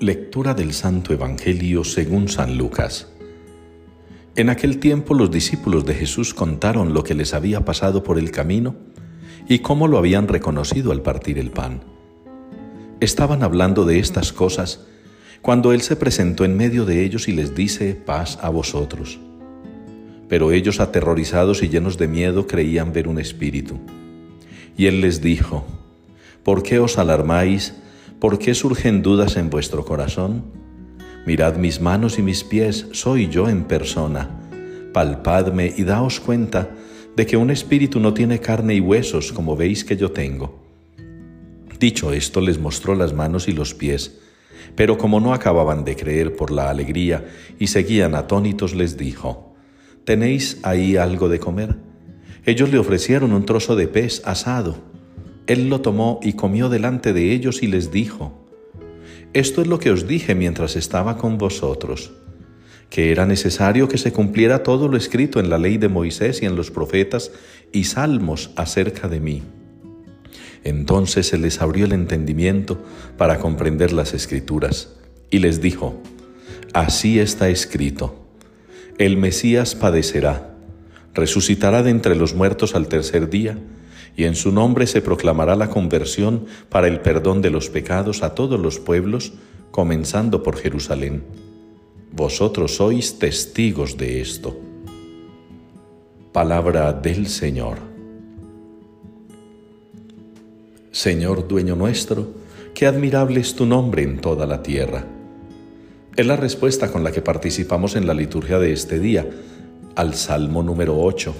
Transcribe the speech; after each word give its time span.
Lectura 0.00 0.54
del 0.54 0.72
Santo 0.72 1.12
Evangelio 1.14 1.84
según 1.84 2.28
San 2.28 2.58
Lucas. 2.58 3.08
En 4.34 4.50
aquel 4.50 4.78
tiempo 4.78 5.14
los 5.14 5.30
discípulos 5.30 5.86
de 5.86 5.94
Jesús 5.94 6.34
contaron 6.34 6.92
lo 6.92 7.04
que 7.04 7.14
les 7.14 7.32
había 7.32 7.64
pasado 7.64 8.02
por 8.02 8.18
el 8.18 8.32
camino 8.32 8.74
y 9.48 9.60
cómo 9.60 9.86
lo 9.86 9.96
habían 9.96 10.26
reconocido 10.26 10.90
al 10.90 11.00
partir 11.00 11.38
el 11.38 11.52
pan. 11.52 11.84
Estaban 12.98 13.44
hablando 13.44 13.84
de 13.84 14.00
estas 14.00 14.32
cosas 14.32 14.80
cuando 15.40 15.72
Él 15.72 15.80
se 15.80 15.94
presentó 15.94 16.44
en 16.44 16.56
medio 16.56 16.84
de 16.84 17.04
ellos 17.04 17.28
y 17.28 17.32
les 17.32 17.54
dice, 17.54 17.94
paz 17.94 18.38
a 18.42 18.48
vosotros. 18.48 19.20
Pero 20.28 20.50
ellos 20.50 20.80
aterrorizados 20.80 21.62
y 21.62 21.68
llenos 21.68 21.98
de 21.98 22.08
miedo 22.08 22.48
creían 22.48 22.92
ver 22.92 23.06
un 23.06 23.20
espíritu. 23.20 23.78
Y 24.76 24.86
Él 24.86 25.00
les 25.00 25.20
dijo, 25.20 25.64
¿por 26.42 26.64
qué 26.64 26.80
os 26.80 26.98
alarmáis? 26.98 27.74
¿Por 28.20 28.38
qué 28.38 28.54
surgen 28.54 29.02
dudas 29.02 29.36
en 29.36 29.50
vuestro 29.50 29.84
corazón? 29.84 30.44
Mirad 31.26 31.56
mis 31.56 31.80
manos 31.80 32.18
y 32.18 32.22
mis 32.22 32.44
pies, 32.44 32.86
soy 32.92 33.28
yo 33.28 33.48
en 33.48 33.64
persona. 33.64 34.30
Palpadme 34.92 35.72
y 35.76 35.84
daos 35.84 36.20
cuenta 36.20 36.70
de 37.16 37.26
que 37.26 37.36
un 37.36 37.50
espíritu 37.50 38.00
no 38.00 38.14
tiene 38.14 38.38
carne 38.40 38.74
y 38.74 38.80
huesos 38.80 39.32
como 39.32 39.56
veis 39.56 39.84
que 39.84 39.96
yo 39.96 40.12
tengo. 40.12 40.62
Dicho 41.78 42.12
esto, 42.12 42.40
les 42.40 42.58
mostró 42.58 42.94
las 42.94 43.12
manos 43.12 43.48
y 43.48 43.52
los 43.52 43.74
pies, 43.74 44.20
pero 44.76 44.96
como 44.96 45.20
no 45.20 45.34
acababan 45.34 45.84
de 45.84 45.96
creer 45.96 46.36
por 46.36 46.50
la 46.50 46.70
alegría 46.70 47.26
y 47.58 47.66
seguían 47.66 48.14
atónitos, 48.14 48.74
les 48.74 48.96
dijo, 48.96 49.54
¿Tenéis 50.04 50.60
ahí 50.62 50.96
algo 50.96 51.28
de 51.28 51.40
comer? 51.40 51.76
Ellos 52.46 52.70
le 52.70 52.78
ofrecieron 52.78 53.32
un 53.32 53.44
trozo 53.44 53.74
de 53.76 53.88
pez 53.88 54.22
asado 54.24 54.93
él 55.46 55.68
lo 55.68 55.80
tomó 55.80 56.20
y 56.22 56.34
comió 56.34 56.68
delante 56.68 57.12
de 57.12 57.32
ellos 57.32 57.62
y 57.62 57.66
les 57.66 57.90
dijo, 57.90 58.46
Esto 59.32 59.60
es 59.60 59.66
lo 59.66 59.78
que 59.78 59.90
os 59.90 60.06
dije 60.06 60.34
mientras 60.34 60.76
estaba 60.76 61.18
con 61.18 61.36
vosotros, 61.36 62.12
que 62.88 63.12
era 63.12 63.26
necesario 63.26 63.88
que 63.88 63.98
se 63.98 64.12
cumpliera 64.12 64.62
todo 64.62 64.88
lo 64.88 64.96
escrito 64.96 65.40
en 65.40 65.50
la 65.50 65.58
ley 65.58 65.76
de 65.76 65.88
Moisés 65.88 66.42
y 66.42 66.46
en 66.46 66.56
los 66.56 66.70
profetas 66.70 67.30
y 67.72 67.84
salmos 67.84 68.52
acerca 68.56 69.08
de 69.08 69.20
mí. 69.20 69.42
Entonces 70.62 71.26
se 71.26 71.36
les 71.36 71.60
abrió 71.60 71.84
el 71.84 71.92
entendimiento 71.92 72.82
para 73.18 73.38
comprender 73.38 73.92
las 73.92 74.14
escrituras 74.14 74.94
y 75.30 75.40
les 75.40 75.60
dijo, 75.60 76.00
Así 76.72 77.18
está 77.18 77.50
escrito, 77.50 78.24
el 78.96 79.18
Mesías 79.18 79.74
padecerá, 79.74 80.54
resucitará 81.12 81.82
de 81.82 81.90
entre 81.90 82.16
los 82.16 82.34
muertos 82.34 82.74
al 82.74 82.88
tercer 82.88 83.28
día, 83.28 83.58
y 84.16 84.24
en 84.24 84.34
su 84.34 84.52
nombre 84.52 84.86
se 84.86 85.02
proclamará 85.02 85.56
la 85.56 85.70
conversión 85.70 86.46
para 86.68 86.88
el 86.88 87.00
perdón 87.00 87.42
de 87.42 87.50
los 87.50 87.68
pecados 87.68 88.22
a 88.22 88.34
todos 88.34 88.60
los 88.60 88.78
pueblos, 88.78 89.32
comenzando 89.70 90.42
por 90.42 90.56
Jerusalén. 90.56 91.24
Vosotros 92.12 92.76
sois 92.76 93.18
testigos 93.18 93.96
de 93.96 94.20
esto. 94.20 94.56
Palabra 96.32 96.92
del 96.92 97.26
Señor. 97.26 97.78
Señor 100.92 101.48
dueño 101.48 101.74
nuestro, 101.74 102.28
qué 102.72 102.86
admirable 102.86 103.40
es 103.40 103.56
tu 103.56 103.66
nombre 103.66 104.04
en 104.04 104.20
toda 104.20 104.46
la 104.46 104.62
tierra. 104.62 105.04
Es 106.16 106.24
la 106.24 106.36
respuesta 106.36 106.92
con 106.92 107.02
la 107.02 107.10
que 107.10 107.20
participamos 107.20 107.96
en 107.96 108.06
la 108.06 108.14
liturgia 108.14 108.60
de 108.60 108.72
este 108.72 109.00
día, 109.00 109.26
al 109.96 110.14
Salmo 110.14 110.62
número 110.62 111.00
8. 111.00 111.34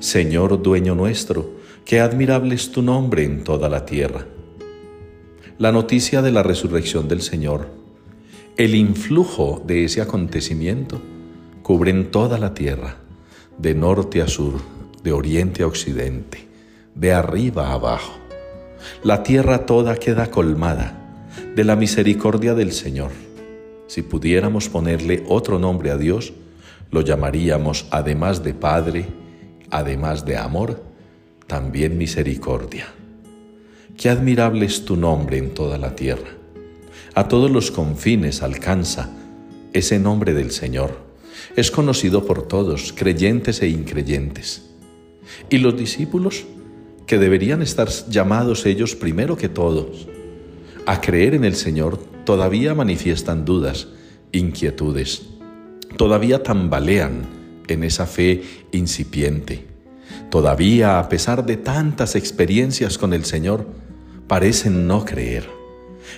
Señor 0.00 0.60
dueño 0.60 0.96
nuestro, 0.96 1.50
Qué 1.84 2.00
admirable 2.00 2.54
es 2.54 2.70
tu 2.70 2.82
nombre 2.82 3.24
en 3.24 3.42
toda 3.42 3.68
la 3.68 3.84
tierra. 3.84 4.26
La 5.58 5.72
noticia 5.72 6.22
de 6.22 6.30
la 6.30 6.42
resurrección 6.42 7.08
del 7.08 7.20
Señor, 7.20 7.68
el 8.56 8.74
influjo 8.74 9.62
de 9.66 9.84
ese 9.84 10.00
acontecimiento, 10.00 11.00
cubren 11.62 12.10
toda 12.10 12.38
la 12.38 12.54
tierra, 12.54 12.96
de 13.58 13.74
norte 13.74 14.22
a 14.22 14.28
sur, 14.28 14.60
de 15.02 15.12
oriente 15.12 15.62
a 15.62 15.66
occidente, 15.66 16.46
de 16.94 17.12
arriba 17.12 17.68
a 17.68 17.72
abajo. 17.74 18.12
La 19.02 19.22
tierra 19.22 19.66
toda 19.66 19.96
queda 19.96 20.30
colmada 20.30 20.96
de 21.54 21.64
la 21.64 21.76
misericordia 21.76 22.54
del 22.54 22.72
Señor. 22.72 23.10
Si 23.86 24.02
pudiéramos 24.02 24.68
ponerle 24.68 25.24
otro 25.28 25.58
nombre 25.58 25.90
a 25.90 25.96
Dios, 25.96 26.32
lo 26.90 27.00
llamaríamos, 27.00 27.86
además 27.90 28.42
de 28.44 28.54
Padre, 28.54 29.06
además 29.70 30.24
de 30.24 30.36
amor, 30.36 30.89
también 31.50 31.98
misericordia. 31.98 32.86
Qué 33.96 34.08
admirable 34.08 34.66
es 34.66 34.84
tu 34.84 34.94
nombre 34.94 35.36
en 35.36 35.50
toda 35.52 35.78
la 35.78 35.96
tierra. 35.96 36.30
A 37.16 37.26
todos 37.26 37.50
los 37.50 37.72
confines 37.72 38.42
alcanza 38.42 39.10
ese 39.72 39.98
nombre 39.98 40.32
del 40.32 40.52
Señor. 40.52 40.96
Es 41.56 41.72
conocido 41.72 42.24
por 42.24 42.46
todos, 42.46 42.92
creyentes 42.92 43.62
e 43.62 43.68
increyentes. 43.68 44.70
Y 45.48 45.58
los 45.58 45.76
discípulos, 45.76 46.44
que 47.08 47.18
deberían 47.18 47.62
estar 47.62 47.88
llamados 48.08 48.64
ellos 48.64 48.94
primero 48.94 49.36
que 49.36 49.48
todos 49.48 50.06
a 50.86 51.00
creer 51.00 51.34
en 51.34 51.42
el 51.42 51.56
Señor, 51.56 51.98
todavía 52.24 52.76
manifiestan 52.76 53.44
dudas, 53.44 53.88
inquietudes, 54.30 55.22
todavía 55.96 56.44
tambalean 56.44 57.26
en 57.66 57.82
esa 57.82 58.06
fe 58.06 58.44
incipiente. 58.70 59.70
Todavía, 60.30 60.98
a 60.98 61.08
pesar 61.08 61.44
de 61.44 61.56
tantas 61.56 62.14
experiencias 62.14 62.98
con 62.98 63.12
el 63.12 63.24
Señor, 63.24 63.66
parecen 64.28 64.86
no 64.86 65.04
creer. 65.04 65.48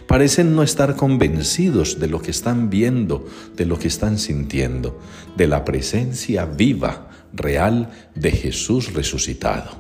Parecen 0.07 0.55
no 0.55 0.63
estar 0.63 0.97
convencidos 0.97 1.99
de 1.99 2.09
lo 2.09 2.21
que 2.21 2.31
están 2.31 2.69
viendo, 2.69 3.27
de 3.57 3.65
lo 3.65 3.79
que 3.79 3.89
están 3.89 4.19
sintiendo, 4.19 4.99
de 5.37 5.47
la 5.47 5.65
presencia 5.65 6.45
viva, 6.45 7.09
real 7.33 7.91
de 8.15 8.31
Jesús 8.31 8.93
resucitado. 8.93 9.71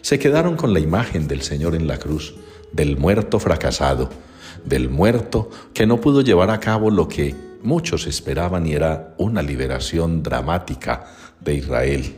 Se 0.00 0.18
quedaron 0.18 0.56
con 0.56 0.72
la 0.72 0.80
imagen 0.80 1.26
del 1.26 1.42
Señor 1.42 1.74
en 1.74 1.88
la 1.88 1.98
cruz, 1.98 2.34
del 2.72 2.96
muerto 2.96 3.40
fracasado, 3.40 4.10
del 4.64 4.88
muerto 4.88 5.50
que 5.74 5.86
no 5.86 6.00
pudo 6.00 6.20
llevar 6.20 6.50
a 6.50 6.60
cabo 6.60 6.90
lo 6.90 7.08
que 7.08 7.34
muchos 7.62 8.06
esperaban 8.06 8.66
y 8.66 8.74
era 8.74 9.14
una 9.18 9.42
liberación 9.42 10.22
dramática 10.22 11.06
de 11.40 11.54
Israel 11.54 12.14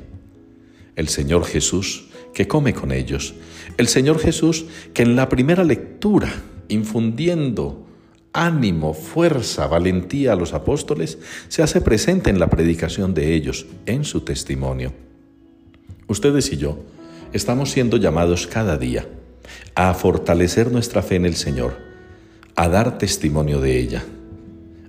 el 0.97 1.09
Señor 1.09 1.45
Jesús 1.45 2.07
que 2.33 2.49
come 2.49 2.75
con 2.75 2.93
ellos, 2.93 3.35
el 3.77 3.89
Señor 3.89 4.19
Jesús 4.19 4.67
que 4.93 5.03
en 5.03 5.17
la 5.17 5.29
primera 5.29 5.65
lectura, 5.65 6.33
infundiendo 6.69 7.87
ánimo, 8.33 8.95
fuerza, 8.95 9.67
valentía 9.69 10.33
a 10.33 10.37
los 10.37 10.53
apóstoles, 10.53 11.19
se 11.49 11.63
hace 11.63 11.81
presente 11.81 12.31
en 12.31 12.41
la 12.41 12.51
predicación 12.51 13.15
de 13.15 13.35
ellos, 13.35 13.67
en 13.87 14.05
su 14.05 14.23
testimonio. 14.23 14.93
Ustedes 16.09 16.53
y 16.53 16.57
yo 16.57 16.79
estamos 17.33 17.71
siendo 17.71 17.97
llamados 17.97 18.47
cada 18.47 18.77
día 18.77 19.07
a 19.75 19.95
fortalecer 19.95 20.71
nuestra 20.71 21.03
fe 21.03 21.17
en 21.17 21.27
el 21.27 21.37
Señor, 21.37 21.77
a 22.57 22.69
dar 22.69 22.99
testimonio 22.99 23.61
de 23.61 23.79
ella, 23.79 24.05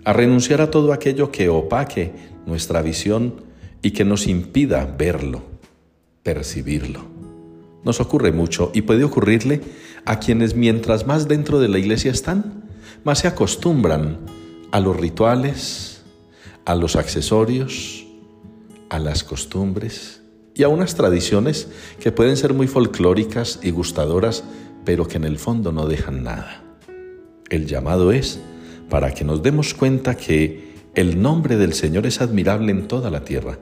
a 0.04 0.14
renunciar 0.14 0.62
a 0.62 0.72
todo 0.72 0.92
aquello 0.92 1.32
que 1.32 1.50
opaque 1.50 2.12
nuestra 2.46 2.82
visión 2.82 3.42
y 3.82 3.92
que 3.92 4.06
nos 4.06 4.28
impida 4.28 4.86
verlo 4.86 5.55
percibirlo. 6.26 7.02
Nos 7.84 8.02
ocurre 8.02 8.32
mucho 8.32 8.72
y 8.74 8.82
puede 8.82 9.04
ocurrirle 9.04 9.62
a 10.06 10.20
quienes 10.20 10.56
mientras 10.56 11.06
más 11.06 11.28
dentro 11.28 11.60
de 11.60 11.68
la 11.68 11.78
iglesia 11.78 12.12
están, 12.12 12.64
más 13.04 13.20
se 13.20 13.28
acostumbran 13.28 14.18
a 14.72 14.80
los 14.80 15.00
rituales, 15.00 16.02
a 16.66 16.74
los 16.74 16.96
accesorios, 16.96 18.08
a 18.90 18.98
las 18.98 19.24
costumbres 19.24 20.24
y 20.56 20.64
a 20.64 20.68
unas 20.68 20.96
tradiciones 20.96 21.68
que 22.00 22.12
pueden 22.12 22.38
ser 22.38 22.56
muy 22.56 22.66
folclóricas 22.66 23.60
y 23.62 23.70
gustadoras, 23.70 24.44
pero 24.84 25.08
que 25.08 25.18
en 25.18 25.26
el 25.26 25.38
fondo 25.38 25.72
no 25.72 25.86
dejan 25.86 26.24
nada. 26.24 26.64
El 27.52 27.68
llamado 27.68 28.12
es 28.12 28.40
para 28.90 29.14
que 29.14 29.26
nos 29.26 29.44
demos 29.44 29.76
cuenta 29.76 30.18
que 30.18 30.74
el 30.96 31.22
nombre 31.22 31.56
del 31.56 31.74
Señor 31.74 32.08
es 32.08 32.20
admirable 32.20 32.72
en 32.72 32.88
toda 32.88 33.12
la 33.12 33.24
tierra 33.24 33.60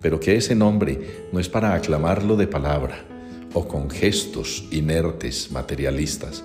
pero 0.00 0.20
que 0.20 0.36
ese 0.36 0.54
nombre 0.54 1.28
no 1.32 1.40
es 1.40 1.48
para 1.48 1.74
aclamarlo 1.74 2.36
de 2.36 2.46
palabra 2.46 3.04
o 3.54 3.66
con 3.66 3.90
gestos 3.90 4.64
inertes 4.70 5.50
materialistas. 5.50 6.44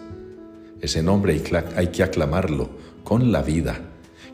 Ese 0.81 1.03
nombre 1.03 1.41
hay 1.75 1.87
que 1.87 2.03
aclamarlo 2.03 2.69
con 3.03 3.31
la 3.31 3.41
vida, 3.41 3.79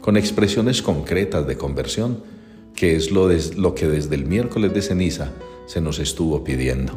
con 0.01 0.17
expresiones 0.17 0.81
concretas 0.81 1.45
de 1.45 1.57
conversión, 1.57 2.23
que 2.75 2.95
es 2.95 3.11
lo, 3.11 3.75
que 3.75 3.87
desde 3.87 4.15
el 4.15 4.25
miércoles 4.25 4.73
de 4.73 4.81
ceniza 4.81 5.31
se 5.67 5.81
nos 5.81 5.99
estuvo 5.99 6.43
pidiendo. 6.43 6.93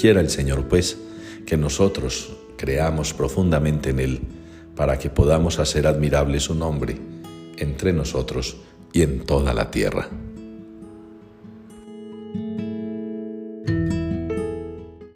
Quiera 0.00 0.20
el 0.20 0.30
Señor, 0.30 0.68
pues, 0.68 0.96
que 1.44 1.56
nosotros 1.56 2.36
creamos 2.56 3.12
profundamente 3.12 3.90
en 3.90 4.00
Él, 4.00 4.20
para 4.74 4.98
que 4.98 5.10
podamos 5.10 5.58
hacer 5.58 5.86
admirable 5.86 6.38
su 6.38 6.54
nombre 6.54 6.96
entre 7.56 7.92
nosotros 7.92 8.58
y 8.92 9.02
en 9.02 9.20
toda 9.20 9.54
la 9.54 9.70
tierra. 9.70 10.08